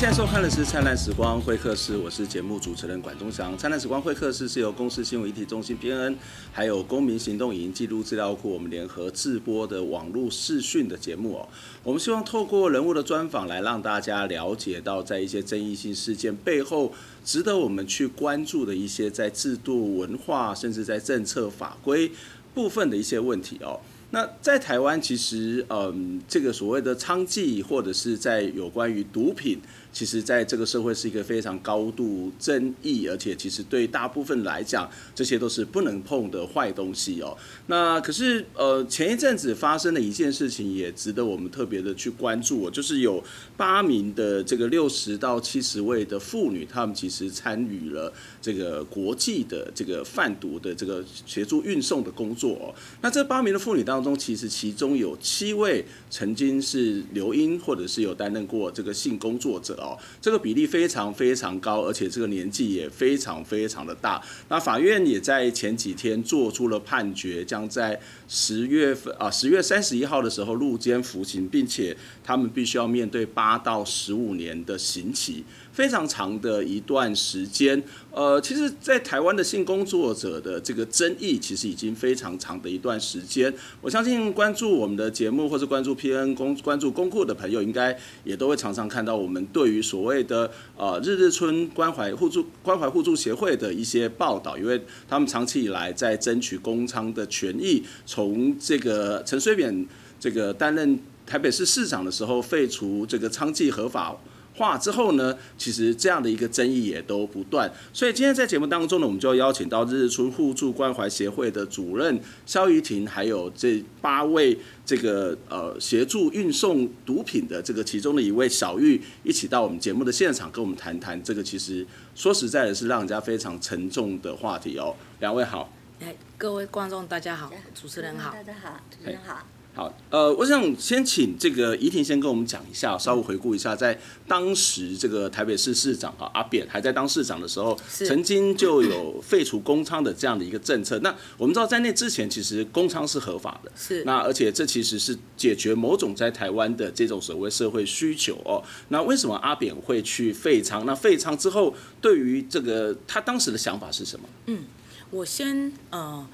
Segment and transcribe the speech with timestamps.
[0.00, 3.52] 现在收看的是《灿烂时光会客室》，我是节目主持人管中祥。
[3.58, 6.16] 《灿烂时光会客室》是由公司新闻议题中心编恩，
[6.50, 11.46] 还有公民行动影音记录资料库我们联合制播的网络视讯的节目哦。
[11.82, 22.10] 我们希望透过人物的专访来让大家了解到，在一些争议性事件背后，值得我们去关注的一些在制度、文化，甚至在政策法规
[22.54, 23.78] 部分的一些问题哦。
[24.12, 29.60] 那在台湾，其实嗯，这个所谓的娼妓，或者是在有关于毒品。
[29.92, 37.36] 其实，在这个社会是一个非常高度争议，而且其实对大部分来讲，这些都是不能碰的坏东西哦。
[37.66, 43.22] 那可是，呃，前一阵子发生的一件事情，也值得我们特别的去关注哦，就是有
[43.56, 52.74] 八名的这个六十到七十位的妇女，她们其实参与了这个国际的这个贩毒的这个协助运送的工作哦。
[53.00, 59.79] 那这八名的妇女当中，其实其中有七位曾经是流莺，或者是有担任过这个性工作者。
[59.80, 64.22] 哦，这个比例非常非常高，而且这个年纪也非常非常的大。
[64.48, 75.44] 那法院也在前几天做出了判决，将在十月份啊，十月三十一号的时候入监服刑，并且他们必须要面对八到十五年的刑期。
[75.80, 83.50] 非常长的一段时间，呃，其实，在台湾的性工作者的这个争议，其实已经非常长的一段时间。
[83.80, 99.88] 我相信关注我们的节目或是关注 PN 公关注公库的朋友，应该也都会常常看到我们对于所谓的呃日日春关怀互助关怀互助协会的一些报道，因为他们长期以来在争取公娼的权益，从这个陈水扁
[100.20, 104.14] 这个担任台北市市长的时候，废除这个娼妓合法
[104.60, 124.94] 化之后呢，其实这样的一个争议也都不断，所以今天在节目当中呢，我们就要邀请到日日春互助关怀协会的主任萧怡婷，还有这八位这个呃协助运送毒品的这个其中的一位小玉，一起到我们节目的现场，跟我们谈谈这个其实说实在的是让人家非常沉重的话题哦。
[125.20, 129.38] 两位好，哎，各位观众大家好，主持人好，大家好，主持人好。
[129.72, 140.98] 好，呃，我想先请这个怡婷先跟我们讲一下，稍微回顾一下，在当时这个台北市市长啊阿扁还在当市长的时候，曾经就有废除公娼的这样的一个政策。
[140.98, 148.60] 那我们知道在那之前，其实公娼是合法的，是那而且这其实是解决某种在台湾的这种所谓社会需求哦。
[148.88, 150.82] 那为什么阿扁会去废娼？
[150.82, 154.28] 那废娼之后，对于这个他当时的想法是什么？
[154.46, 154.64] 嗯，
[155.10, 156.26] 我先呃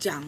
[0.00, 0.22] 讲。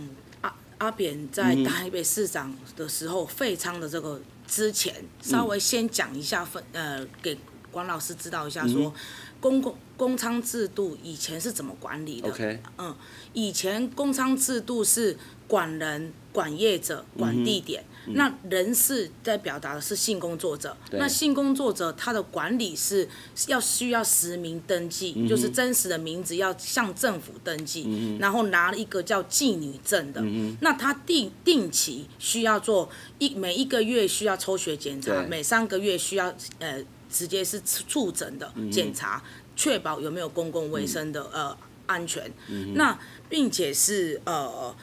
[0.79, 7.37] 阿扁在台北市长的时候废仓的这个之前，稍微先讲一下分呃，给
[7.71, 8.93] 管老师知道一下，说
[9.41, 12.95] 公共公仓制度以前是怎么管理的？OK，嗯，
[13.33, 15.17] 以前公仓制度是
[15.49, 17.85] 管人、管业者、管地点。
[18.09, 23.09] 那人是在表达的是性工作者，那性工作者他的管理是
[23.49, 30.23] 要需要实名登记，就是真实的名字要向政府登记，然后拿了一个叫妓女证的，
[30.61, 39.23] 那他定定期需要做一每一个月需要抽血检查，每三个月需要呃直接是触诊的检查，
[39.57, 41.57] 确保有没有公共卫生的呃
[41.87, 42.31] 安全，
[42.75, 44.75] 那并且是呃。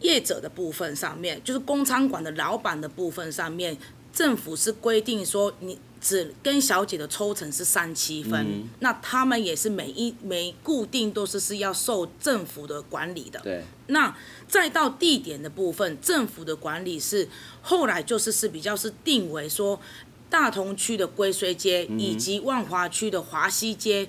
[0.00, 3.76] 业者的部分上面，就是公娼馆的老板的部分上面，
[4.12, 13.40] 政府是规定说，你只跟小姐的抽成是三七分，嗯、那他们也是每一每固定都是是要受政府的管理的。
[13.40, 13.64] 对。
[13.88, 14.14] 那
[14.46, 17.28] 再到地点的部分，政府的管理是
[17.62, 19.80] 后来就是是比较是定为说，
[20.28, 24.08] 大同区的归绥街以及万华区的华西街，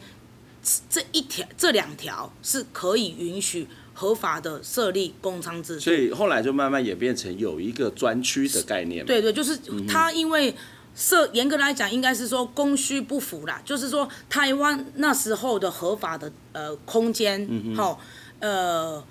[0.90, 3.68] 这一条这两条是可以允许。
[4.00, 9.04] 合法的设立公娼制度，所以后来就慢慢演变成有一个专区的概念。
[9.04, 10.54] 对对，就是他因为
[10.96, 18.00] 设严格来讲，应该是说供需不符啦，就是说台湾那时候的合法的呃空间，好
[18.40, 19.04] 呃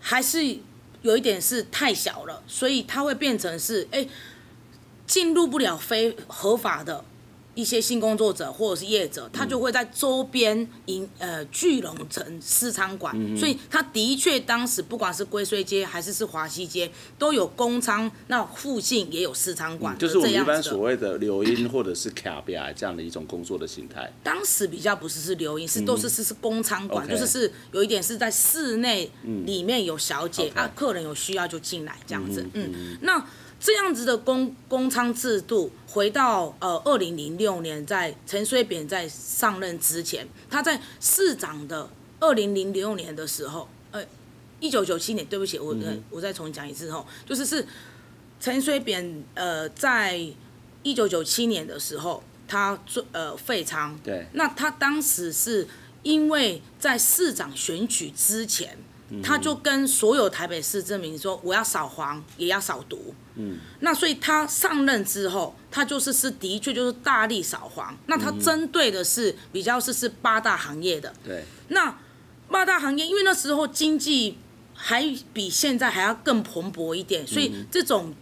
[0.00, 0.44] 还是
[1.02, 4.08] 有一点是太小了，所以它会变成是哎
[5.06, 7.04] 进入不了非合法的。
[7.54, 24.10] 一些性工作者或者是业者，他就会在周边营呃聚拢成私娼馆，嗯、所以他的确当时不管是归绥街还是是华西街都有公娼，那附近也有私娼馆，就是我们一般所谓的留音或者是卡比亚这样的一种工作的形态。
[24.22, 29.10] 当时比较不是是留音，是都是是是公娼馆，就是是有一点是在室内
[29.44, 32.98] 里面有小姐、嗯、啊，客人有需要就进来这样子，嗯，嗯。
[33.02, 33.22] 那。
[33.62, 41.88] 这样子的公公仓制度，回到呃二零零六年，在陈水扁在上任之前，他在市长的
[42.18, 44.04] 二零零六年的时候，呃，
[44.58, 45.76] 一九九七年，对不起，我
[46.10, 47.64] 我再重新讲一次吼，就是是
[48.40, 50.20] 陈水扁呃在
[50.82, 52.22] 一九九七年的时候。
[52.48, 53.98] 他做呃废仓。
[54.04, 54.26] 对。
[54.34, 55.66] 那他当时是
[56.02, 58.84] 因为在市长选举之前，嗯、
[59.20, 63.12] 他就跟所有台北市证明说，我要扫黄，也要扫毒。
[63.34, 63.58] 嗯。
[63.80, 67.92] 那所以他上任之后，他就是是的确就是大力扫黄。
[68.06, 71.12] 那他针对的是比较是是八大行业的。
[71.24, 71.44] 对。
[71.68, 71.98] 那
[72.48, 74.38] 八大行业，因为那时候经济
[74.74, 78.14] 还比现在还要更蓬勃一点，所以这种。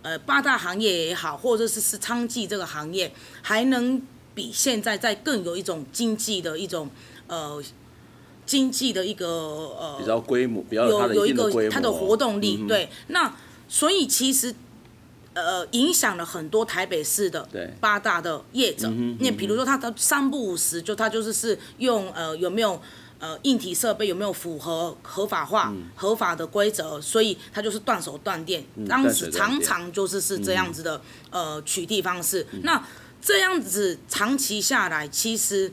[0.00, 3.12] 呃，八大行业也好，或者是是娼妓这个行业，
[3.42, 4.00] 还能
[4.32, 6.88] 比现在在更有一种经济的一种
[7.26, 7.60] 呃
[8.48, 12.88] 经济的一个呃比较规模，比较有有一个它的活动力，嗯、对。
[13.08, 13.32] 那
[13.68, 14.54] 所以其实
[15.34, 17.46] 呃影响了很多台北市的
[17.78, 18.88] 八大的业者，
[19.20, 22.80] 那比如说他的三不五时，就他就是是用呃有没有。
[23.20, 27.00] 呃，硬体设备有没有符合合法化、嗯、合法的规则？
[27.00, 28.62] 所以它就是断手断电。
[28.76, 32.46] 嗯、当时常常就是是这样子的、嗯、呃取缔方式。
[32.52, 32.80] 嗯、那
[33.20, 35.72] 这样子长期下来，其实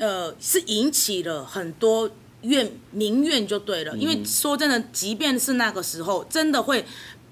[0.00, 2.10] 呃是引起了很多
[2.42, 3.94] 怨民怨就对了。
[3.94, 6.84] 嗯、因为说真的，即便是那个时候，真的会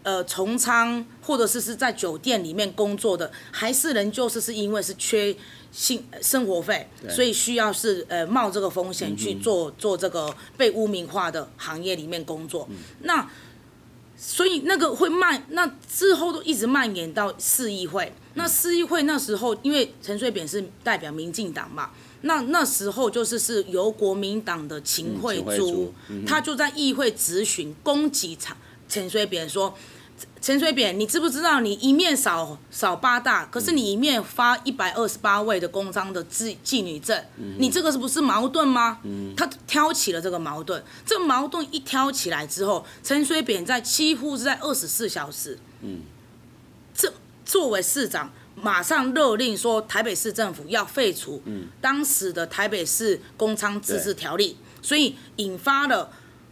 [0.04, 5.34] 呃从仓或者是是在酒店里面工作的，还是人就是是因为是缺。
[5.70, 12.66] 性生活费，所以需要是呃冒这个风险去做做这个被污名化的行业里面工作。
[13.02, 13.30] 那
[14.16, 18.10] 所以那个会蔓，那之后都一直蔓延到市议会。
[18.32, 21.90] 那市议会那时候，因为陈水扁是代表民进党嘛，
[22.22, 25.92] 那那时候就是是由国民党的秦惠珠，
[26.26, 28.56] 他就在议会质询攻击陈
[28.88, 29.74] 陈水扁说。
[30.40, 38.98] 陈水扁，你知不知道你一面扫扫八大，可是你一面发一百二十八位的公章的妓妓女证，嗯、你这个是不是矛盾吗？
[39.04, 46.00] 嗯、他挑起了这个矛盾，这个矛盾一挑起来之后，陈水扁在几乎是在二十四小时，嗯，
[46.92, 47.12] 这
[47.44, 48.32] 作为市长，
[48.62, 51.42] 马上勒令说台北市政府要废除
[51.80, 56.10] 当时的台北市公娼自治条例，所以引发了。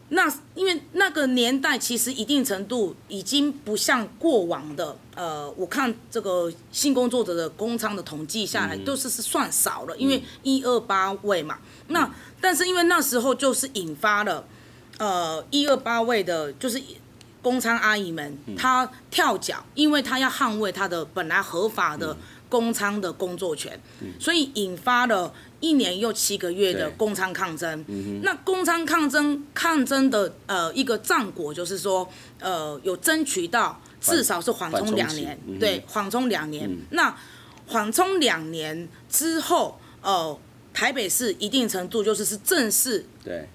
[0.09, 11.59] 那因为那个年代其实一定程度已经不像过往的，呃，我看这个性工作者的公娼的统计下来都是是算少了，因为一二八位嘛。
[11.89, 12.09] 那
[12.41, 14.47] 但是因为那时候就是引发了，
[14.99, 16.81] 呃，一二八位的，就是
[17.47, 22.17] 公娼阿姨们她跳脚，因为她要捍卫她的本来合法的
[22.49, 23.81] 公娼的工作权，
[24.19, 25.33] 所以引发了。
[25.59, 32.07] 一年又七个月的公娼抗争，嗯、那公娼抗争抗争的呃一个战果就是说，
[32.41, 36.69] 呃有争取到至少是缓冲两年，嗯、对，缓冲两年。
[36.69, 37.17] 嗯、那
[37.67, 40.39] 缓冲两年之后，呃
[40.75, 43.49] 台北市一定程度就是是正式，对，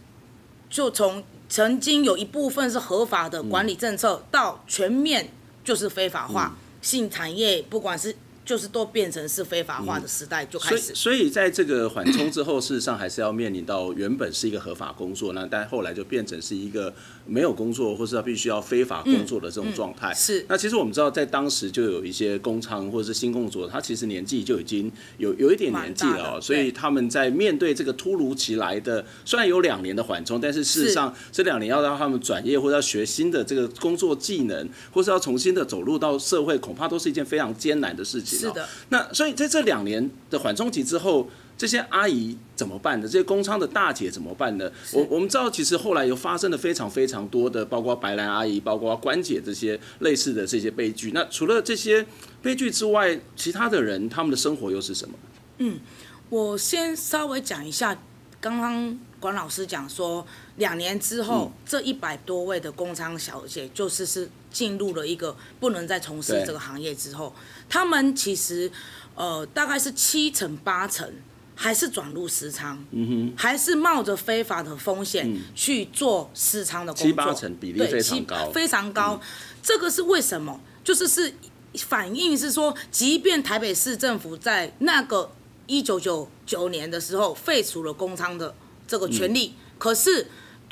[0.71, 5.31] 就从曾经有一部分是合法的管理政策，到全面
[5.63, 8.15] 就是非法化、嗯、性产业，不管是。
[8.43, 16.91] 就是都变成是非法化的时代就开始，所以所以在这个缓冲之后，事实上还是要面临到原本是一个合法工作，那但后来就变成是一个
[17.31, 20.13] 没有工作，或是要必须要非法工作的这种状态。
[20.13, 20.45] 是。
[20.49, 38.37] 那其实我们知道，在当时就有一些工厂或者是新工作，他其实年纪就已经有有一点年纪了哦，所以他们在面对这个突如其来的，虽然有两年的缓冲，但是事实上这两年要让他们转业或者要学新的这个工作技能，或是要重新的走入到社会，恐怕都是一件非常艰难的事情。
[38.37, 38.67] 是的。
[38.89, 43.07] 那所以在这两年的缓冲期之后，这些阿姨怎么办呢？
[43.07, 44.71] 这些公娼的大姐怎么办呢？
[44.93, 51.11] 我我们知道，其实后来又发生了非常非常多的，包括白兰阿姨、包括关姐这些类似的这些悲剧。
[51.13, 52.05] 那除了这些
[52.41, 55.15] 悲剧之外，其他的人他们的生活又是什么？
[55.59, 55.79] 嗯，
[56.29, 57.95] 我先稍微讲一下，
[58.39, 67.35] 刚刚管老师讲说，两年之后，嗯、这一百多位的公娼小姐就是是进入了一个不能再从事这个行业之后。
[67.69, 68.71] 他们其实，
[69.13, 71.07] 呃，大概是七成八成
[71.61, 79.19] 还是转入私仓，嗯哼，还是冒着非法的风险去做私仓的工作，七八成比例非常高，非常高。
[79.21, 79.27] 嗯、
[79.61, 80.59] 这个是为什么？
[80.83, 81.31] 就是是
[81.85, 85.31] 反映是说，即便台北市政府在那个
[85.67, 88.55] 一九九九年的时候废除了公娼的
[88.87, 90.27] 这个权利，嗯、可是。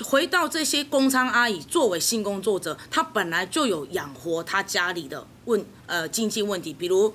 [0.06, 7.14] 回到这些公娼阿姨作为性工作者，她本来就有养活她家里的问呃经济问题，比如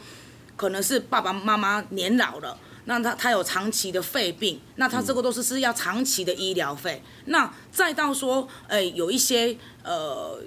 [0.55, 7.03] 可能是爸爸妈妈年老了，那他他有长期的肺病，那他这个都是是要长期的医疗费。
[7.27, 10.41] 那再到说，呃有一些呃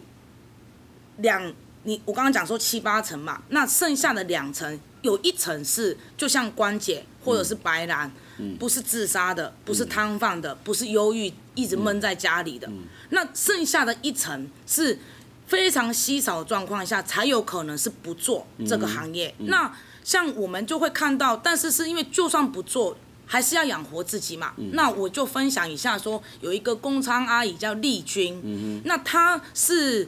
[1.17, 1.53] 两
[1.83, 8.11] 你我刚刚讲说七八层嘛，那剩下的两层有一层是就像关姐或者是白兰。
[8.59, 12.69] 不是自杀的，不是摊贩的，不是忧郁一直闷在家里的，
[13.09, 14.99] 那剩下的一层是
[15.47, 19.33] 非常稀少的状况下才有可能是不做这个行业。
[19.39, 19.75] 那
[20.07, 22.95] 像我们就会看到，但是是因为就算不做，
[23.25, 24.53] 还是要养活自己嘛。
[24.55, 30.07] 嗯、那我就分享一下说，说有一个工仓阿姨叫丽君，嗯、那她是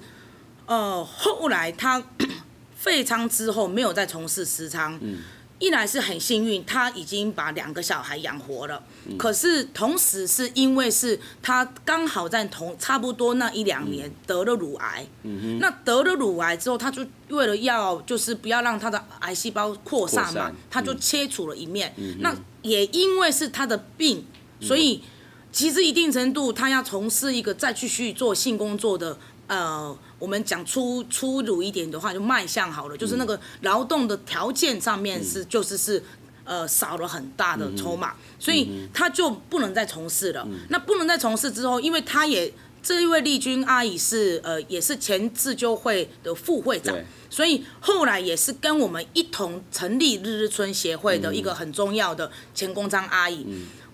[0.68, 2.02] 呃后来她
[2.78, 4.98] 废仓之后没有再从事私仓。
[5.02, 5.18] 嗯
[5.60, 8.82] 一来是很幸运，他已经把两个小孩养活了。
[9.06, 15.06] 嗯、可是同时是因为是他刚好在同差不多那一两年得了乳癌。
[15.24, 21.94] 嗯、那得了乳癌之后，他就为了要就是不要让他的癌细胞扩散嘛，散他就切除了一面。
[21.98, 24.26] 嗯、那也因为是他的病，
[24.62, 25.04] 所以
[25.52, 29.18] 其实一定程度他要从事一个再继续做性工作的。
[29.50, 36.04] 呃，我们讲粗粗鲁一点的话，就卖相好了，就是那个劳动的条件上面是，就是是，
[36.44, 40.48] 呃，少了很大的筹码，所以他就不能再从事了。
[40.70, 42.54] 那不能再从事之后，因为他也
[42.84, 46.96] 这一位丽君阿姨是呃，也是前自救会的副会长，
[47.28, 53.46] 所以后来也是跟我们一同成立日日春协会的一个很重要的前公章阿姨。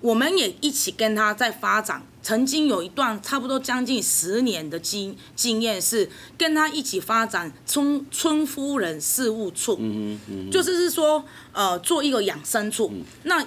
[0.05, 6.07] 我们也一起跟他在发展，曾经有一段差不多将近十年的经经验，是
[6.37, 12.91] 跟他一起发展村村夫人事务处，嗯嗯嗯、就是是说，呃，做一个养生处。
[12.93, 13.43] 嗯、那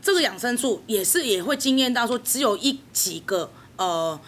[0.00, 4.18] 这个养生处也是也会经验到说，只有一几个呃，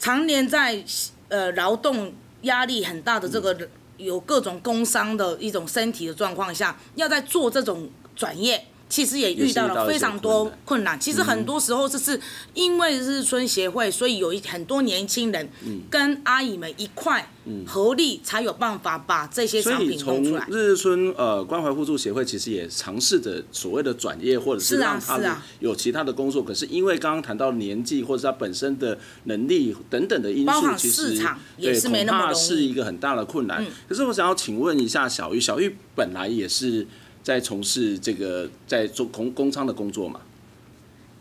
[0.00, 0.84] 常年在
[1.28, 3.56] 呃劳动压力很大的这个
[3.96, 8.66] 有各种工伤的一种身体的状况下，要在做这种转业。
[8.92, 11.00] 其实也遇到了非常多困难。
[11.00, 12.20] 其实很多时候就是
[12.52, 15.48] 因为日村协会，所以有一很多年轻人
[15.88, 17.26] 跟阿姨们一块
[17.66, 20.46] 合力，才有办法把这些产品弄出来。
[20.50, 25.30] 日村呃关怀互助协会其实也尝试着所谓的转业，或者是让他们
[25.60, 26.44] 有其他的工作。
[26.44, 31.18] 可是因为刚刚谈到年纪或者他本身的能力等等的因素，其实
[31.58, 33.64] 对恐怕是一个很大的困难。
[33.88, 36.86] 可是我想要请问一下小玉，小玉本来也是。
[37.22, 40.20] 在从事这个在做工工仓的工作嘛？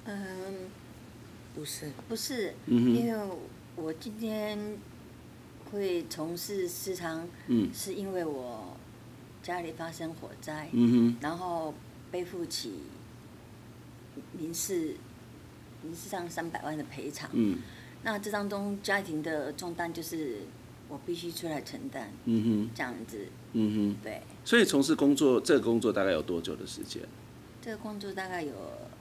[0.05, 0.70] 嗯，
[1.55, 3.36] 不是，不是，嗯、因为
[3.75, 4.77] 我今天
[5.72, 8.75] 会从事私仓，嗯，是因为我
[9.43, 11.74] 家里发生火灾，嗯哼，然后
[12.10, 12.74] 背负起
[14.38, 14.96] 民事
[15.84, 17.60] 民事上三百万的赔偿，嗯，
[18.03, 20.39] 那这当中家庭的重担就是
[20.89, 23.27] 我必须出来承担，嗯哼，这样子。
[23.53, 27.01] 嗯哼，对，所以从事工作，这个工作大概有多久的时间？
[27.62, 28.51] 这个工作大概有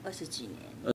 [0.04, 0.54] 二十几年。
[0.85, 0.92] 呃，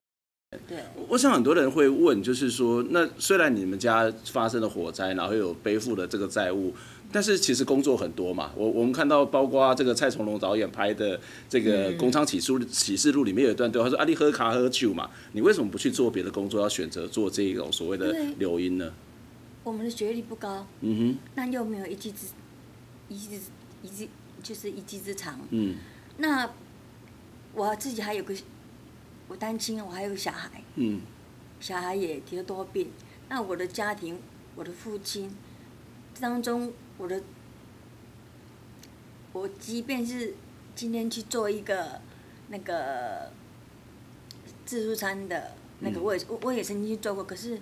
[0.68, 0.78] 对。
[1.08, 6.72] 我想很多人会问，就是说，那虽然你们家发生了火灾，然后有背负了这个债务，
[7.10, 8.52] 但是其实工作很多嘛。
[8.54, 18.92] 我我们看到，包括这个蔡崇隆导演拍的这个《工厂启示启示录》里面有一段对话，说：“啊，你喝卡喝酒嘛，你为什么不去做别的工作，要选择做这种所谓的流音呢？”
[19.64, 22.28] 我们的学历不高，嗯哼，那又没有一技之。
[23.08, 23.40] 一技
[23.82, 24.08] 一技
[24.46, 25.40] 就是一技之长。
[25.50, 25.76] 嗯。
[26.18, 26.48] 那
[27.52, 28.32] 我自己还有个，
[29.26, 30.62] 我单亲，我还有个小孩。
[30.76, 31.00] 嗯。
[31.58, 32.92] 小孩也得了多病，
[33.28, 34.20] 那我的家庭，
[34.54, 35.34] 我的父亲
[36.20, 37.20] 当中，我的，
[39.32, 40.34] 我即便是
[40.74, 42.00] 今天去做一个
[42.48, 43.32] 那个
[44.64, 47.60] 自助餐的那个，我也我我也曾经去做过，可是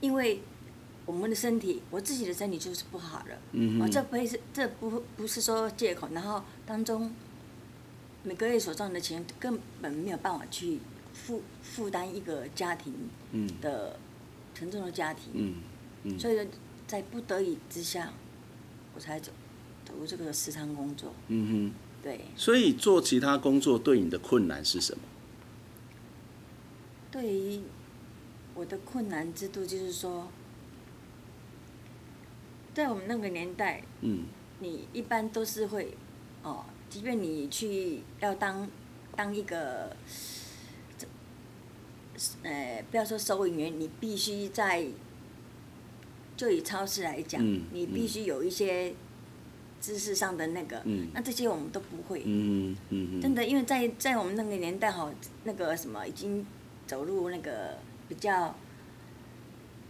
[0.00, 0.42] 因为。
[1.06, 3.38] 我们的身体，我自己的身体就是不好了。
[3.52, 3.90] 嗯哼。
[3.90, 6.08] 这不是，这不不是说借口。
[6.12, 7.12] 然后当中
[8.22, 10.78] 每个月所赚的钱根本没有办法去
[11.12, 12.94] 负负担一个家庭
[13.60, 13.98] 的
[14.54, 15.24] 沉重的家庭。
[15.34, 15.54] 嗯
[16.04, 16.18] 嗯。
[16.18, 16.48] 所以
[16.86, 18.12] 在不得已之下，
[18.94, 19.30] 我才走
[19.84, 21.12] 走入这个时常工作。
[21.28, 21.72] 嗯哼。
[22.02, 22.22] 对。
[22.34, 25.02] 所以做其他工作对你的困难是什么？
[27.10, 27.60] 对于
[28.54, 30.28] 我的困难之度，就是说。
[32.74, 34.24] 在我们那个年代，嗯，
[34.58, 35.96] 你一般都是会，
[36.42, 38.68] 哦，即便你去要当
[39.14, 39.96] 当一个，
[42.42, 44.84] 呃，不要说收银员，你必须在，
[46.36, 48.92] 就以超市来讲，嗯、你必须有一些
[49.80, 55.08] 知识上的那个，嗯、那这些我们都不会，嗯嗯嗯、真的，因为在在我们那个年代哈，
[55.44, 56.44] 那个什么已经
[56.88, 57.78] 走入那个
[58.08, 58.52] 比较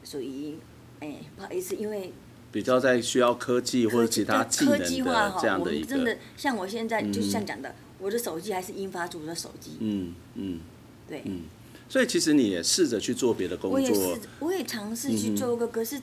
[0.05, 0.59] 属于，
[1.01, 2.13] 哎，不好意思，因为。
[2.55, 9.73] 比较在需要科技或者其他技能的这样的一个，真的像我现在就像讲的，我的手机还是英发族的手机。
[9.81, 10.61] 嗯嗯，
[11.09, 11.23] 对。
[11.25, 11.41] 嗯，
[11.89, 13.81] 所以其实你也试着去做别的工作。
[13.81, 16.01] 我也试，我也尝试去做个，可是。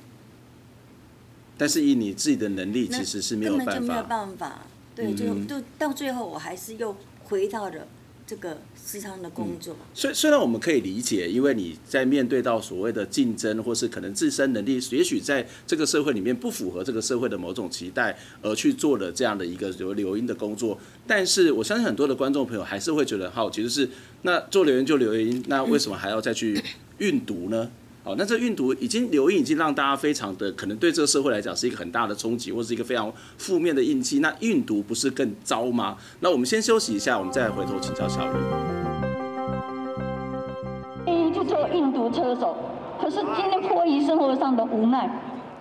[1.58, 3.72] 但是以你自己的能力，其实是没有办法。
[3.72, 4.60] 根本就没有办法。
[4.94, 6.94] 对，就就到最后，我还是又
[7.24, 7.88] 回到了
[8.32, 9.76] 这个时常的工作。
[9.94, 20.80] 虽、虽然我们可以理解，因为你在面对到所谓的竞争，或是可能自身能力，也许在这个社会里面不符合这个社会的某种期待，而去做了这样的一个留留音的工作。
[21.06, 23.90] 但是我相信很多的观众朋友还是会觉得好奇，就是
[24.22, 26.64] 那做留音就留音，那为什么还要再去
[27.00, 27.70] 运读呢？
[28.04, 34.18] 好，那这运毒已经留音，已经让大家非常的可能对这个社会来讲是一个很大的冲击，或是一个非常负面的印记。
[34.20, 35.96] 那运毒不是更糟吗？
[36.20, 38.36] 那我们先休息一下，我们再回头请教小玉。
[41.06, 42.58] 愿意去做运毒车手，
[43.00, 45.08] 可是今天迫于生活上的无奈。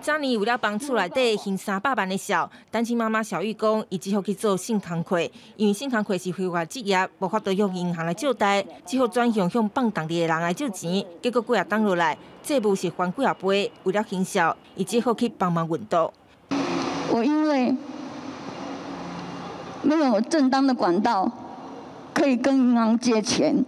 [0.01, 5.21] 昨年为了帮厝内底还三百万的小单亲妈妈小玉讲，伊只好去做性工课，
[5.55, 11.05] 因为性工课是非法职业，无法度用银行来借贷，只好转向向放当地的人来借钱。
[11.21, 13.71] 结果几啊当落来，债务是还几啊倍。
[13.83, 16.11] 为了行销，伊只好去帮忙运动。
[17.11, 17.75] 我因为
[19.83, 21.31] 没有正当的管道
[22.11, 23.63] 可以跟银行借钱，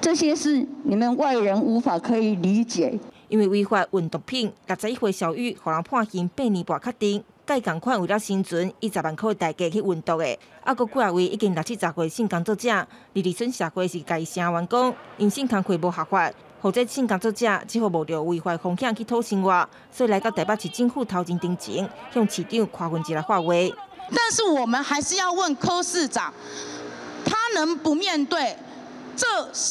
[0.00, 3.00] 这些是你们外人无法可以理解。
[3.32, 10.38] 因为违法运毒品，六十一岁小玉，互人判刑八年半，确定该共款为了生存，以十万块的代价去运毒的。
[10.62, 23.54] 啊，阁几啊位已经六七十岁性工作者，二二村社会是该声援讲，因性工课无合法，或者性工作者只好冒着违法风险去讨生活，所以来到台北市政府头前顶前，向市长夸文一来发话。
[24.10, 26.30] 但是我们还是要问柯市长，
[27.24, 28.54] 他能不面对？
[29.22, 29.28] 这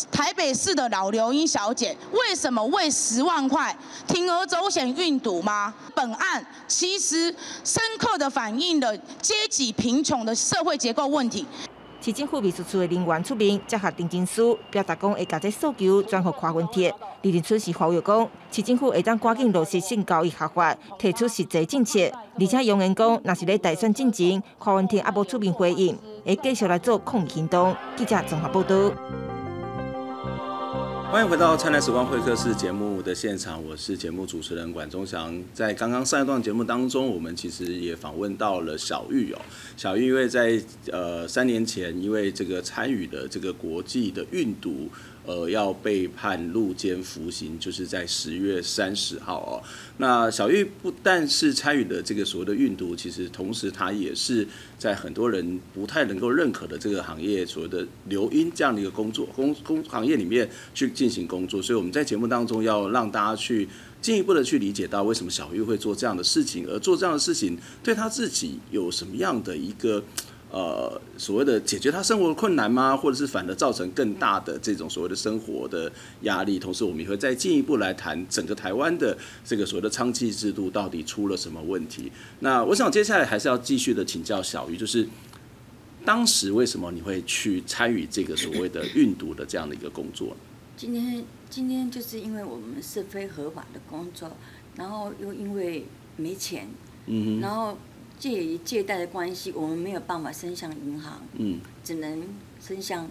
[0.09, 3.75] 台北市的老刘英小姐为什么为十万块
[4.07, 5.73] 铤而走险运毒吗？
[5.93, 11.45] 本案其实深刻的反映了阶级贫穷的社会结构问题。
[11.99, 16.93] 市政府秘书处的人员出面接下定金书，表达讲会把这诉求转给跨文贴。
[17.21, 21.99] 李林春是呼吁讲，市政府会当赶紧落实性交易合法，提出实际政策，
[22.39, 27.75] 而且扬言讲，若是咧大选进前，跨文贴还无出面回应，会继续来做抗议行动。
[27.97, 28.75] 记者综合报道。
[31.11, 35.37] 欢迎回到《灿烂时光会客室》节目的现场，我是节目主持人管中祥。
[35.53, 39.41] 在刚刚上一段节目当中，我们其实也访问到了小玉哦。
[39.75, 40.57] 小玉因为在
[40.89, 44.87] 呃三年前，因为这个参与的这个国际的运毒。
[45.25, 49.61] 呃，要被判入监服刑，就是在十月三十号哦。
[49.97, 54.47] 那小玉不但是参与了这个所谓的运毒，其实同时他也是
[54.79, 61.61] 在很多人不太能够认可的这个行业，所谓的留音这样的一个工作工工行业里面去进行工作。
[61.61, 63.69] 所以我们在节目当中要让大家去
[64.01, 70.03] 进一步的去理解到为什么小玉会做这样的事情，而做这样的事情对他自己有什么样的一个。
[70.51, 72.97] 呃，所谓的解决他生活的困难吗？
[72.97, 75.89] 或者是反而造成更大的这种所谓的生活的
[76.23, 76.59] 压力？
[76.59, 82.11] 同时，我们也会再进一步来谈整个台湾的这个所谓的娼妓制度到底出了什么问题？
[82.41, 85.07] 那我想接下来还是要继续的请教小鱼，就是
[86.03, 90.35] 当时为什么你会去参与这个所谓的运毒的这样的一个工作呢？
[90.75, 94.29] 今天，今天就是因为我们是非合法的工作，
[94.75, 95.85] 然后又因为
[96.17, 96.67] 没钱，
[97.05, 97.77] 嗯哼，然后。
[98.21, 102.23] 借于借贷的关系，我们没有办法伸向银行，嗯，只能
[102.63, 103.09] 伸向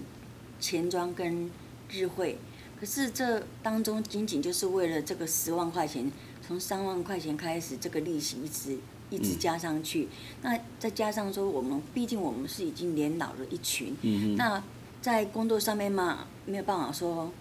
[0.61, 1.51] 钱庄跟
[1.90, 2.38] 日汇。
[2.79, 6.09] 可是这当中仅仅就是为了这个十万块钱，
[6.46, 8.79] 从三万块钱开始，这个利息一直
[9.11, 10.05] 一直加上去。
[10.05, 10.09] 嗯、
[10.42, 14.62] 那再加上说，我们毕竟我们是已经年老了一群，嗯、那
[15.03, 17.33] 在工作上面嘛，没有办法说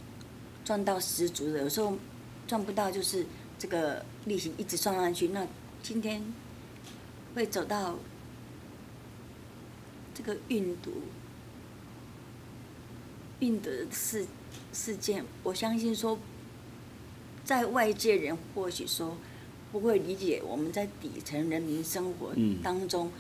[0.66, 1.94] 赚到十足的，有时候
[2.48, 3.28] 赚不到，就是
[3.60, 5.28] 这个利息一直算上去。
[5.28, 5.46] 那
[5.84, 6.24] 今天。
[7.36, 7.98] 会走到
[10.14, 10.92] 这个运毒、
[13.40, 14.26] 运毒的事
[14.74, 16.18] 事件，我相信说，
[17.46, 19.18] 在外界人或许说
[19.72, 23.12] 不会理解我们在底层人民生活当中，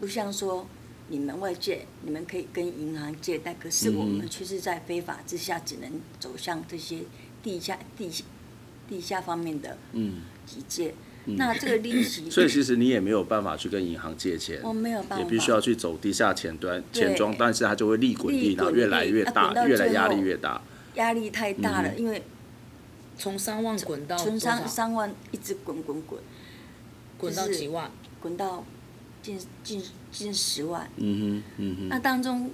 [0.00, 0.66] 不像说
[1.08, 7.02] 你们外界你们可以跟银行借贷，可是我们却是在非法之下，只能走向这些
[7.42, 8.24] 地下、地下、
[8.88, 9.78] 地下方面的
[10.44, 10.94] 几借。
[11.36, 20.62] 那这个利息，所以其实你也没有办法去跟银行借钱，我没有办法，也必须要去走地下钱端钱庄，但是它就会利滚利，然后越来越大，越来压力越大，
[20.94, 22.22] 压力太大了，因为
[23.18, 26.20] 从三万滚到从三三万一直滚滚滚，
[27.18, 28.64] 滚到几万，滚到
[29.20, 32.50] 近近近十万，嗯哼嗯哼，那当中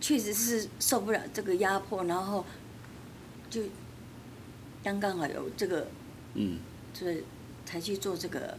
[0.00, 2.44] 确实是受不了这个压迫，然后
[3.48, 3.62] 就
[4.82, 5.86] 刚刚好有这个，
[6.34, 6.58] 嗯，
[6.92, 7.24] 就是。
[7.72, 8.58] 才去做这个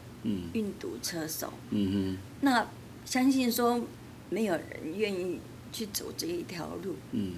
[0.54, 2.68] 运毒车手，嗯嗯，那
[3.06, 3.80] 相信说
[4.32, 5.40] 没有人愿意
[5.72, 7.34] 去走这一条路，嗯。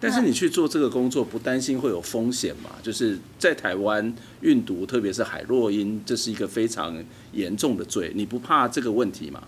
[0.00, 2.70] 但是你去做这个工作，不担心会有风险吗？
[2.82, 9.46] 就是在台湾运毒，特别是海洛因，这是一个非常严重的罪，你不怕这个问题吗？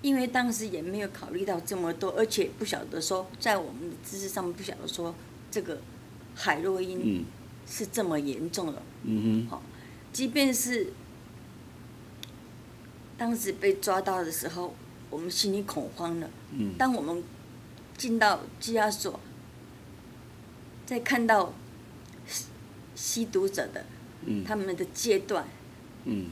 [0.00, 5.14] 因为当时也没有考虑到这么多，而且不晓得说，在我们的知识上面不晓得说
[5.52, 5.78] 这个
[6.34, 7.24] 海洛因
[7.64, 8.82] 是这么严重的。
[9.04, 9.50] 嗯哼。
[9.50, 9.62] 好，
[10.12, 10.92] 即便是
[13.16, 14.74] 当时被抓到的时候，
[15.10, 16.30] 我们心里恐慌了。
[16.52, 16.74] 嗯。
[16.78, 17.22] 当我们
[17.96, 19.18] 进到羁押所，
[20.84, 21.54] 再看到
[22.94, 23.84] 吸毒者的，
[24.26, 25.46] 嗯，他们的戒断，
[26.04, 26.26] 嗯，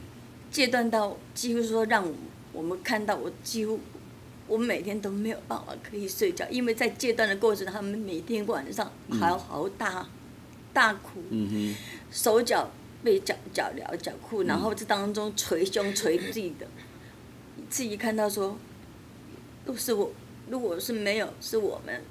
[0.51, 2.13] 戒断到几乎说让我。
[2.53, 3.79] 我们看到我几乎，
[4.45, 10.05] 我每天都没有办法可以睡觉，因为在戒断的过程，他们每天晚上嚎嚎大，
[10.73, 11.23] 大哭，
[12.11, 12.69] 手脚
[13.03, 16.67] 被脚脚镣脚裤，然后这当中捶胸捶地的，
[17.69, 18.57] 自己看到说，
[19.65, 20.11] 都是我，
[20.49, 22.01] 如果是没有是我们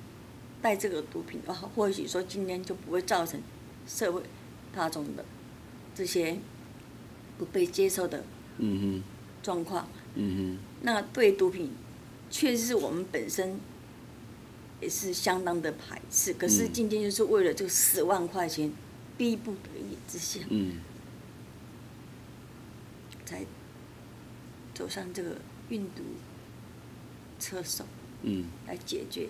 [0.61, 3.41] 带这个毒品的话，或许说今天就不会造成
[3.87, 4.23] 社会
[4.75, 5.25] 大众的
[5.95, 6.37] 这些
[7.39, 8.25] 不被接受的
[9.43, 9.89] 状况。
[10.15, 11.71] 嗯哼，那对毒品，
[12.31, 13.61] 确实是我们本身
[14.81, 16.33] 也是相当的排斥。
[16.35, 18.73] 可是今天就是为了这十万块钱，
[19.21, 20.79] 逼不得已之下，嗯，
[23.27, 23.45] 才
[24.73, 25.37] 走上这个
[25.69, 26.03] 运毒
[27.39, 27.85] 车手，
[28.23, 29.29] 嗯，来解决。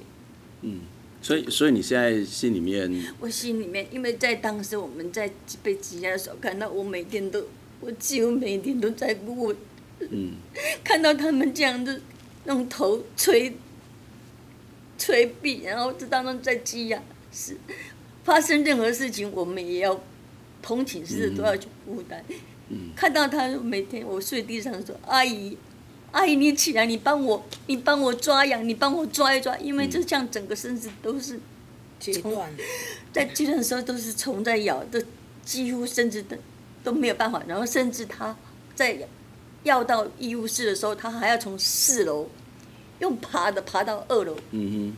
[0.61, 0.83] 嗯，
[1.21, 5.29] 所以所以你现在心里面，我心里面，因为在当时我们在
[5.61, 7.49] 被羁押的时候，看到我每天都，
[7.81, 9.53] 我几乎每天都在哭。
[9.99, 10.35] 嗯，
[10.85, 12.01] 看到他们这样子
[12.47, 13.53] 用头捶
[14.97, 17.57] 捶壁，然后这当中在羁押是
[18.31, 20.01] 发生任何事情，我们也要
[20.63, 22.25] 同寝室都要去负担。
[22.69, 25.59] 嗯，看到他每天我睡地上说：“阿姨，
[26.13, 31.41] 阿姨你起来，你帮我，你帮我抓痒，你帮我抓一抓，因为就像整个身子都是
[31.99, 32.49] 截断，
[33.13, 35.03] 在阶段的时候都是虫在咬，都
[35.45, 36.37] 几乎甚至都
[36.85, 38.37] 都没有办法，然后甚至他
[38.77, 38.97] 在。”
[39.63, 42.27] 要到医务室的时候，他还要从四楼
[43.01, 44.35] 用爬的爬到二楼。
[44.53, 44.97] 嗯哼。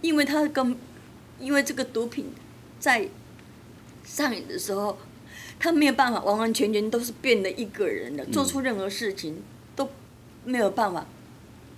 [0.00, 0.76] 因为他跟，
[1.38, 2.32] 因为这个毒品
[2.78, 3.08] 在
[4.04, 4.98] 上瘾的时候，
[5.58, 9.42] 他没有办法完完全全都是变了一个人的，做出任何事情
[9.74, 9.88] 都
[10.44, 11.06] 没有办法。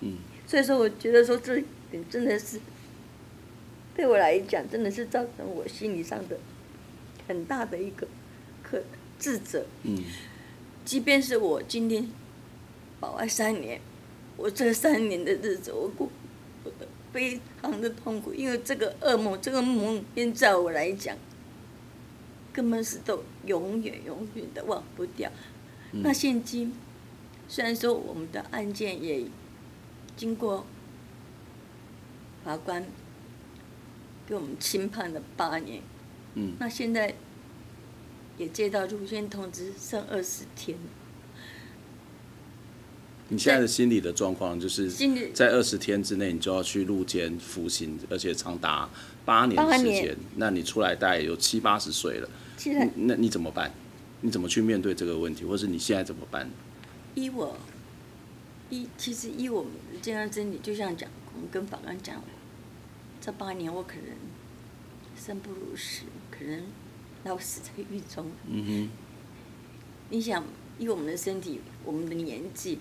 [0.00, 0.16] 嗯。
[0.46, 2.60] 所以说，我觉得说这一点真的是
[3.94, 6.38] 对我来讲，真的是造成我心理上的
[7.26, 8.06] 很大的一个
[8.62, 8.82] 可
[9.18, 9.66] 自责。
[9.82, 10.02] 嗯。
[10.84, 12.10] 即便是我今天
[13.00, 13.80] 保外三年，
[14.36, 16.10] 我这三年的日子我过
[17.14, 21.16] 非常的痛苦，因为这个噩梦，这个梦魇在我来讲，
[22.53, 25.31] 根本是都永远永远的忘不掉。
[25.92, 26.74] 嗯、那现今
[27.48, 29.24] 虽然说我们的案件也
[30.16, 30.66] 经过
[32.44, 32.85] 法官
[34.27, 35.81] 给我们轻判了八年，
[36.35, 37.14] 嗯，那现在。
[38.37, 40.77] 也接到入监通知，剩二十天。
[43.28, 44.90] 你现在的心理的状况就是，
[45.32, 48.88] 在二十天之内，你就要去入监服刑，而且长达
[49.24, 50.16] 八年的时间。
[50.37, 52.28] 那你出来大概有七八十岁了，
[52.96, 53.72] 那你怎么办？
[54.20, 56.50] 你怎么去面对这个问题，或是你现在怎么办？
[57.14, 57.56] 依我，
[58.70, 62.22] 依其实依我们的健康真理，就像讲，我们跟法官讲，
[63.20, 64.04] 这八年我可能
[65.16, 66.62] 生不如死，可能。
[67.24, 68.30] 要死在狱中。
[68.46, 68.90] 嗯哼。
[70.10, 70.44] 你想，
[70.78, 72.78] 依我们的身体，我们的年纪，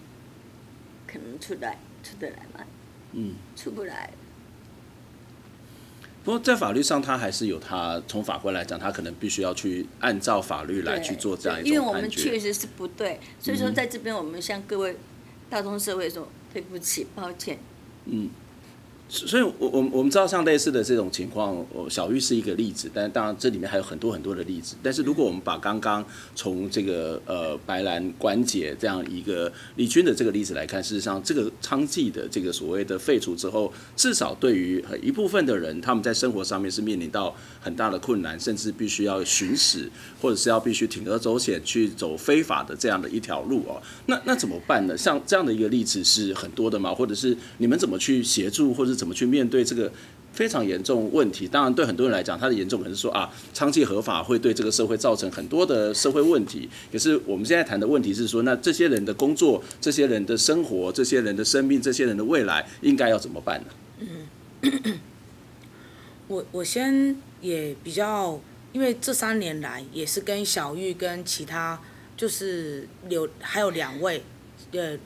[1.13, 2.65] 可能出来出得来吗？
[3.12, 3.36] 嗯。
[3.56, 4.10] 出不来。
[6.23, 11.69] 不过在法律上，他还是有他从法官来讲，他可能必须要去按照法律来去做这样一种。
[11.69, 14.95] 因为我们确实是不对，所以说在这边，我们向各位
[15.49, 17.60] 大众社会说对不起，抱歉。
[18.06, 18.30] 嗯。
[19.13, 24.76] 所以，我我我们知道，像类似的这种情况，小玉是一个例子，但当然这里面还有很多很多的例子。
[24.82, 39.88] 但是，如果我们把刚刚从这个呃白兰关节这样一个李军的这个例子来看，事实上，这个娼妓的这个所谓的废除之后，至少对于一部分的人，他们在生活上面是面临到很大的困难，甚至必须要寻死，
[40.19, 43.80] 或者是要必须铤而走险去走非法的这样的一条路哦。
[44.08, 44.97] 那那怎么办呢？
[44.97, 46.91] 像这样的一个例子是很多的嘛？
[46.91, 49.91] 或者是你们怎么去协助，或者怎么去面对这个
[50.31, 51.45] 非常严重问题？
[51.45, 56.69] 当然，对很多人来讲，它的严重可能是说啊，娼妓合法会对这个社会造成很多的社会问题。
[56.89, 63.67] 可是我们现在谈的问题是说，那这些人的工作、这些人的生活、这些人的生命、这些人的未来，应该要怎么办呢？
[63.99, 64.99] 嗯，
[66.29, 68.39] 我我先也比较，
[68.71, 71.77] 因为这三年来也是跟小玉跟其他
[72.15, 74.23] 就是有还有两位
[74.71, 74.97] 呃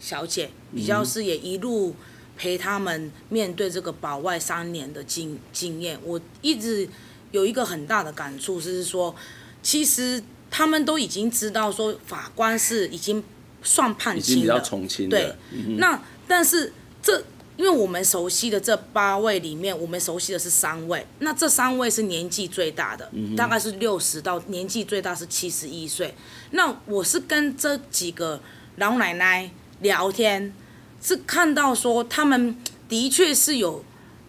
[0.00, 1.94] 小姐，比较是也一路。
[2.36, 6.88] 陪他们面对这个保外三年的经经验，我一直
[7.30, 9.14] 有一个很大的感触，就是说，
[9.62, 13.22] 其实他们都已经知道说法官是已经
[13.62, 15.08] 算判轻的，已经比较从轻。
[15.08, 17.24] 对，嗯、那但是这。
[17.58, 26.14] 因为我们熟悉的这八位里面，我们熟悉的是三位，那这三位是年纪最大的，嗯、大概是六十到年纪最大是七十一岁。
[26.52, 28.40] 那我是跟这几个
[28.76, 29.48] 老奶奶
[29.80, 30.52] 聊天，
[31.02, 32.56] 是看到说他们
[32.88, 33.84] 的确是有，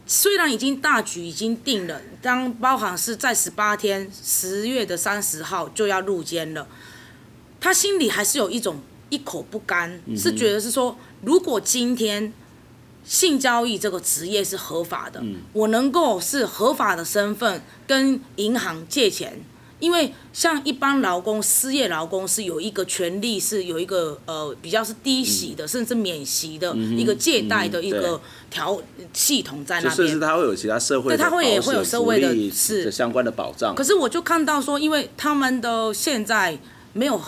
[0.06, 6.68] 虽然已经大局已经定了，当包含是在十八天，十月的三十号就要入监了，
[7.62, 12.34] 他心里还是有一种一口不甘，嗯、是觉得是说，如果今天。
[13.06, 19.42] 性交易这个职业是合法的，嗯、我能够是合法的身份跟银行借钱，
[19.84, 29.96] 因为像一般劳工、失业劳工是有一个权利，是有一个呃比较是低息的，嗯、甚至免息的一个借贷的一个条系统在那边。
[29.96, 33.76] 甚至他会有其他社会的，对，他会也会有社会的是相关的保障。
[33.76, 36.58] 可是我就看到说，因为他们的现在
[36.94, 37.20] 没有。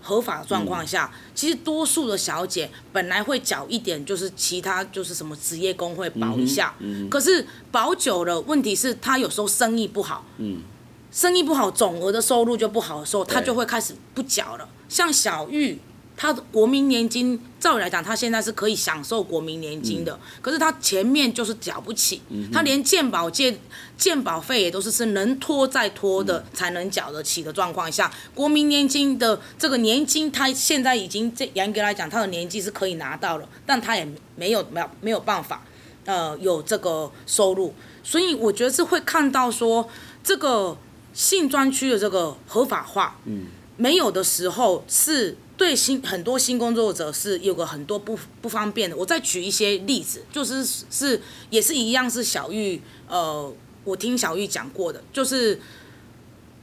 [0.00, 6.74] 合法的状况下，嗯、其实多数的小姐本来会缴一点，就是其他就是什么职业工会保一下。
[6.78, 10.62] 嗯嗯、可是保久了，问题是他有时候生意不好，嗯、
[11.10, 14.68] 生意不好，总额的收入就不好的时候，他就会开始不缴了。
[14.88, 15.78] 像小玉。
[16.20, 23.56] 他的国民年金，照理来讲，他现在是可以享受国民年金的，嗯、可是他前面就是缴不起，嗯、他连健保借
[23.96, 35.62] 健保费也都是是能拖再拖的才能缴得起的状况下，嗯、国民年金的这个年金，他现在已经这严格来讲，他的年纪是可以拿到了，但他也没有没有没有办法，
[36.04, 39.88] 呃，有这个收入，所以我觉得是会看到说
[40.24, 40.76] 这个
[41.12, 45.36] 性专区的这个合法化，嗯，没有的时候是。
[45.58, 48.96] 对新很多新工作者是有个很多不不方便的。
[48.96, 55.60] 我再举一些例子，就是是也是一样，是小玉呃，我听小玉讲过的，就是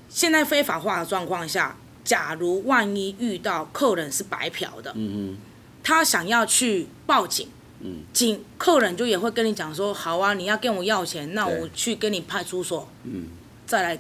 [0.08, 5.38] 现在非法化的状况下，假如万一遇到客人是白嫖的，嗯哼，
[5.84, 7.50] 他想要去报警，
[7.82, 13.26] 嗯，警客人就也会跟你讲说，好啊，你要跟我要钱，那我去跟你派出所，嗯，
[13.68, 14.00] 再来。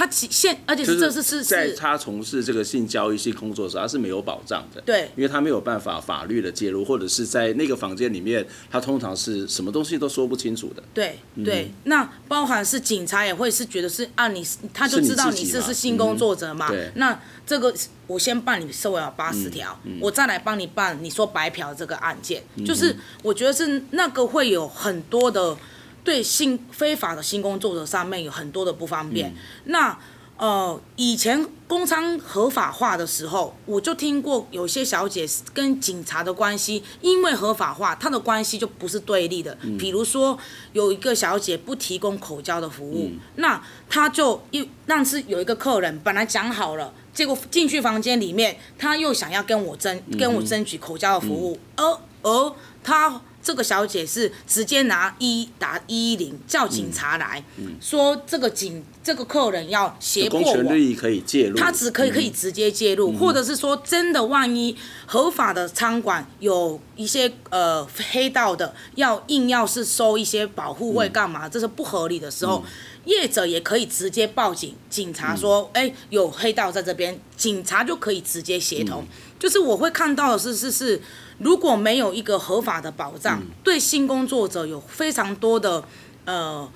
[0.00, 4.80] 他现，而且是这是是在他从事这个性交易性工作时，他是没有保障的。
[4.80, 10.82] 对，因为他没有办法法律的介入，或者是在那个房间里面，他通常是什么东西都说不清楚的。
[10.94, 16.72] 对对，嗯、那包含是警察也会是觉得是啊，你他就知道你是是性工作者嘛。
[16.94, 17.74] 那这个
[18.06, 25.54] 我先办你社维八十条，我再来帮你办你说白嫖这个案件，嗯、就是我觉得是那个会有很多的。
[26.02, 29.30] 对性非法的性工作者上面有很多的不方便。
[29.30, 29.34] 嗯、
[29.64, 29.98] 那
[30.36, 39.54] 呃，以前工商合法化的时候，我就听过有些小姐跟警察的关系，因为合法化，她的关系就不是对立的。
[39.60, 40.38] 嗯、比如说
[40.72, 53.20] 有一个小姐不提供口交的服务，嗯、那她就又但是有一个客人本来讲好了，结果进去房间里面，她又想要跟我争跟我争取口交的服务，嗯、而而他。
[53.42, 64.76] 这个小姐是直接拿一打一一零叫警察来，嗯嗯、说这个警这个客人要胁迫我，公权力可以介入，他只可以可以直接介入，嗯、或者是说真的万一
[65.06, 72.70] 合法的餐馆有一些呃黑道的要硬要是收一些保护费干嘛，嗯、这是不合理的时候，嗯、
[73.06, 81.00] 业者也可以直接报警，警察说哎、嗯、有黑道在这边，警察就可以直接协同，嗯、就是我会看到的是是是。
[81.40, 85.82] 如果没有一个合法的保障，嗯、对性工作者有非常多的
[86.24, 86.68] 呃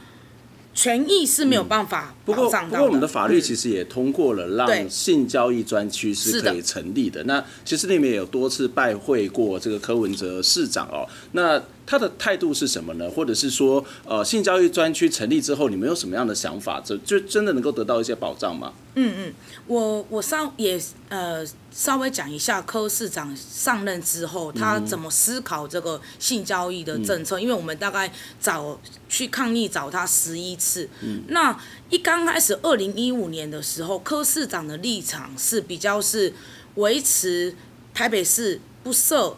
[0.75, 2.71] 权益是没有办法保障到的。
[2.71, 7.23] 不过，不过我们的法律其实也通过了，让性交易专区是可以成立的。
[7.23, 11.07] 的那其实里面也有多次拜会过这个柯文哲市长哦。
[11.33, 13.09] 那他的态度是什么呢？
[13.09, 16.81] 或者是说，呃，性交易专区成立之后，你们有什么样的想法？
[16.85, 18.73] 这就真的能够得到一些保障吗？
[18.97, 19.35] 嗯嗯，
[19.67, 30.89] 我我上也呃稍微讲一下柯市长上任之后他怎么思考这个性交易的政策，嗯、因为我们大概找去抗议找他十一次。
[31.01, 31.59] 嗯，那
[31.91, 36.33] 一刚开始二零一五年的时候，柯市长的立场是比较是
[36.77, 37.57] 维持
[37.93, 39.37] 台北市不设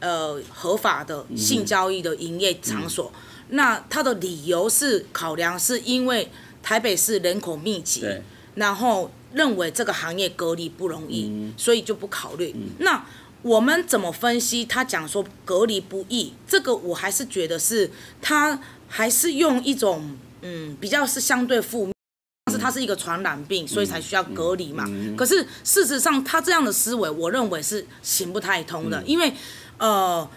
[0.00, 3.12] 呃合法的性交易的营业场所。
[3.50, 6.28] 那他的理由是考量是因为
[6.64, 8.04] 台北市人口密集。
[8.56, 12.52] 然后认为这个行业隔离不容易，嗯、所以就不考虑。
[12.56, 13.04] 嗯、那
[13.42, 14.64] 我们怎么分析？
[14.64, 21.92] 他讲说隔离不易，这个我还是觉得是他还是用一种嗯比较是相对负面，
[22.46, 24.84] 但是它是一个传染病，所以才需要隔离嘛。
[25.16, 29.32] 可是事实上，他这样的思维，我认为是行不太通的，嗯、因为
[29.78, 30.28] 呃。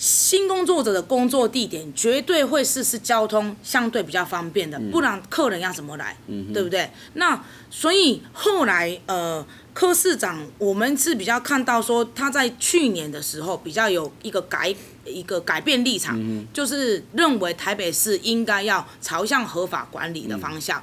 [0.00, 6.90] 性工作者的工作地点绝对会是是交通相对比较方便的，不然客人要怎么来，嗯、对不对？
[7.12, 20.82] 那所以后来呃，柯市长，我们是比较看到说他在去年的时候比较有一个改一个改变立场，嗯、就是认为台北市应该要朝向合法管理的方向。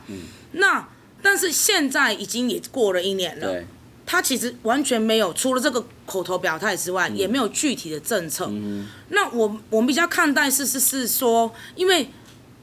[0.52, 0.88] 那
[1.24, 3.64] 但是现在已经也过了一年了，
[4.06, 8.48] 他其实完全没有除了这个口头表态之外，嗯、也没有具体的政策。
[8.50, 12.10] 嗯、那我我们比较看待是是是说，因为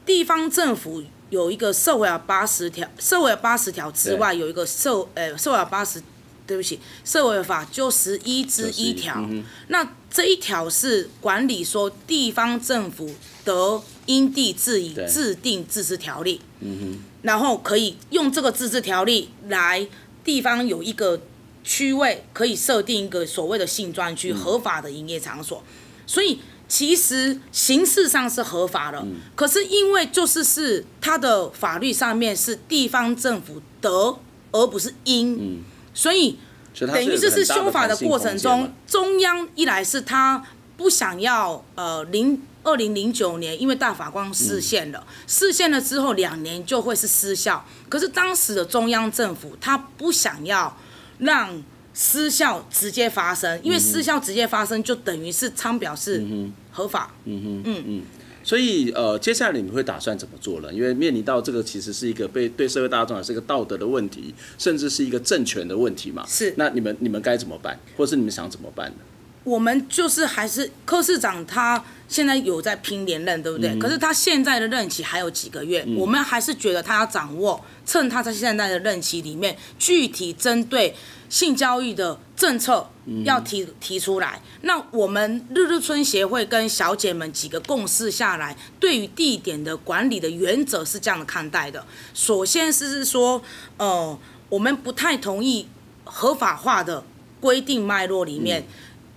[0.05, 6.03] 地方政府有一个社会八十条，社会八十条之外有一个社呃社会八十。
[6.47, 13.09] 对不起，社会法就十一之一条，嗯、那这一条是管理说地方政府
[13.43, 19.87] 得因地制宜制定自治条例，嗯、然后可以用这个自治条例来
[20.23, 21.19] 地方有一个
[21.65, 25.73] 区位可以设定一个所谓的性专区合法的营业场所，嗯、
[26.07, 34.17] 所以其实形式上是合法的，嗯、可是因为就是是它的法律上面是地方政府得
[34.51, 35.35] 而不是应。
[35.35, 35.63] 嗯。
[35.93, 36.37] 所以
[36.77, 47.65] 等于就是修法的过程中，中央一来是他不想要呃零二零零九年，因为大法官释宪了，释宪了之后两年就会是失效。
[47.87, 50.75] 可是当时的中央政府他不想要
[51.19, 56.23] 让失效直接发生，因为失效直接发生就等于是仓表示
[56.71, 57.13] 合法。
[57.25, 58.01] 嗯哼嗯嗯。
[58.43, 60.71] 所以，呃，接下来你们会打算怎么做了？
[60.71, 66.23] 因为面临到这个其实是一个被对社会大众也是一个道德的问题，甚至是一个政权的问题嘛。
[66.27, 66.53] 是。
[66.55, 68.97] 那你们你们该怎么办，或是你们想怎么办呢？
[69.45, 73.69] 我们就是还是柯市长，他现在有在拼连任，对不对？
[73.69, 80.95] 嗯、可是他现在的任期还有几个月，嗯、我们还是觉得他要掌握，趁他在现在的任期里面，具体针对
[81.29, 82.89] 性教育的政策
[83.23, 84.41] 要提提出来。
[84.61, 91.85] 那我们日日春协会跟小姐们几个共识下来，对于地点的管理的原则是这样的看待的。
[92.15, 93.39] 首先是是说，
[93.77, 94.17] 呃，
[94.49, 95.67] 我们不太同意
[96.03, 97.03] 合法化的
[97.39, 98.65] 规定脉络里面。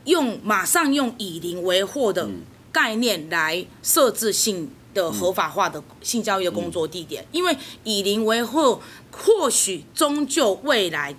[0.09, 2.29] 嗯用马上用以零为祸的
[2.73, 11.14] 概念来设置性的合法化的性交易的工作地点，因为以零为祸或许终究未来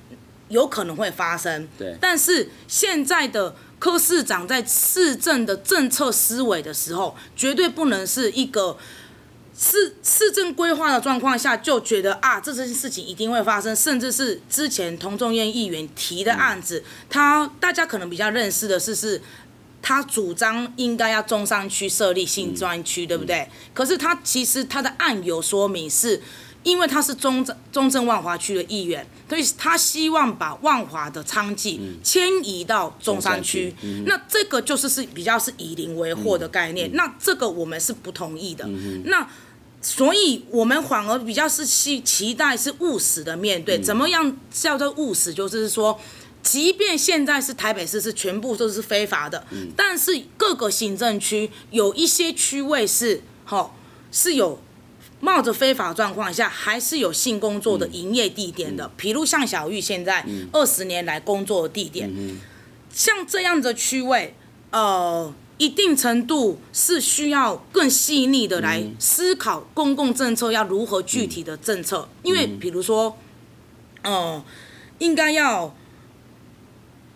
[0.48, 1.96] 有可能会发生，对。
[2.02, 8.76] 但是现在的柯市长在市政的政策思维的时候，绝对不能是一个。
[9.62, 19.22] 市市政规划的状况下，就觉得啊，这件事情一定会发生，甚至是之前童仲彦议员提的案子，他大家可能比较认识的是，是
[19.82, 23.50] 他主张应该要中山区设立新专区，对不对？
[23.74, 26.22] 可是他其实他的案由说明，是
[26.64, 38.66] 因为他是中正中正万华区的议员，所以他希望把万华的娼妓迁移到中山区，那这个就是是比较是以邻为壑的概念，那这个我们是不同意的，
[39.04, 39.28] 那。
[39.82, 45.34] 所以，我们反而比较是期期待是务实的面对，怎么样叫做务实？
[45.34, 45.98] 就是说，
[46.44, 49.46] 即便现在是台北市是全部都是非法的，
[49.78, 53.72] 但是各个行政区有一些区位是，吼，
[54.12, 54.60] 是有
[55.22, 62.12] 冒着非法状况下，还是有性工作的营业地点的，比如像小玉现在二十年来工作的地点，
[62.94, 64.36] 像这样的区位，
[64.72, 65.34] 呃。
[65.60, 73.16] 一定程度是需要更细腻的来思考公共政策要如何具体的政策，因为比如说，
[74.04, 74.44] 哦，
[74.98, 75.76] 应该要，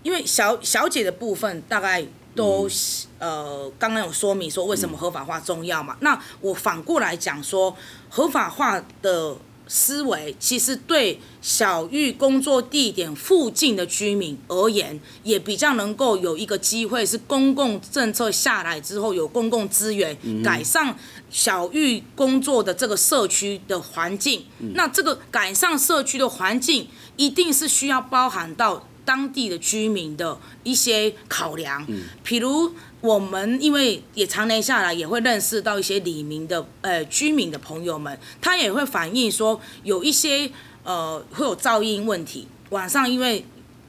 [0.03, 2.69] 因为小小姐的部分大概都
[3.17, 7.75] 呃刚刚有说明说为什么合法化重要嘛，那我反过来讲说
[8.09, 9.37] 合法化的。
[9.67, 20.95] 思维其实对小玉工作地点附近的居民而言，也比较能够有一个机会，是公共政策下来之后有公共资源改善
[21.29, 24.43] 小玉工作的这个社区的环境。
[24.73, 31.85] 那这个改善社区的环境，一定是需要包含到当地的居民的一些考量，
[32.25, 32.73] 譬如。
[33.03, 40.49] 我们因为也常年下来，也会认识到一些李明的呃居民的朋友们，他也会反映说有一些
[40.85, 42.47] 呃会有噪音问题。
[42.69, 43.45] 晚上因为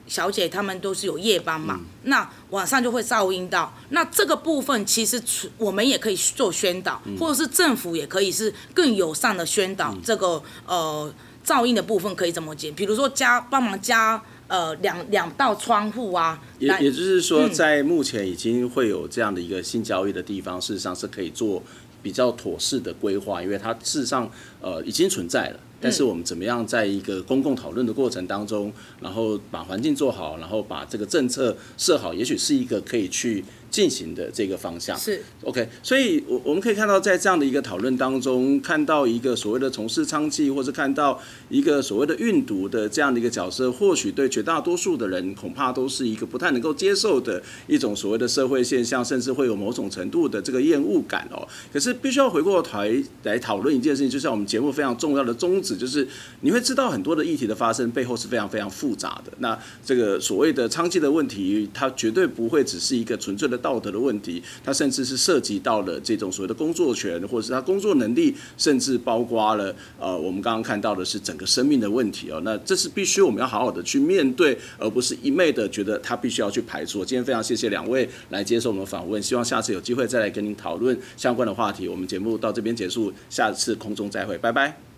[0.08, 3.72] 小姐他们都是有夜班嘛，嗯、那晚上就会噪音到。
[3.90, 5.22] 那这个部分其实
[5.58, 11.14] 我们也可以做宣导，嗯、或者是政府也可以是更友善的宣导这个呃
[11.46, 12.72] 噪音的部分可以怎么解？
[12.72, 14.20] 比如说加帮忙加。
[14.46, 21.62] 呃，两两道窗户啊，也也就是说，在目前已经会有这样的一个性交易的地方，嗯、事实上是可以做
[22.02, 24.30] 比较妥适的规划，因为它事实上
[24.60, 25.60] 呃已经存在了。
[25.80, 33.44] 但是我们怎么样在一个公共讨论的过程当中，然后把环境做好，然后把这个政策设好，也许是一个可以去。
[33.74, 51.44] 进行的这个方向是 OK，所以，我我们可以看到，在这样的一个讨论当中，看到一个所谓的从事娼妓，或是看到一个所谓的运毒的这样的一个角色，或许对绝大多数的人，恐怕都是一个不太能够接受的一种所谓的社会现象，甚至会有某种程度的这个厌恶感哦。
[51.72, 52.78] 可是，必须要回过头
[53.24, 56.06] 来讨论一件事情，就像我们节目非常重要的宗旨，就是
[56.42, 59.32] 你会知道很多的议题的发生背后是非常非常复杂的。
[59.38, 63.58] 那这个所谓的娼妓的问题，它绝对不会只是一个纯粹的。
[63.64, 72.38] 道德的问题，它甚至是涉及到了这种所谓的工作权，或者是他工作能力，甚至包括了呃，我们刚刚看到的是整个生命的问题哦。
[72.44, 77.02] 那这是必须我们要好好的去面对，而不是一昧的觉得他必须要去排除。
[77.02, 81.88] 今天非常谢谢两位来接受我们访问，希望下次有机会再来跟您讨论相关的话题。
[81.88, 84.93] 我们节目到这边结束，下次空中再会，拜拜。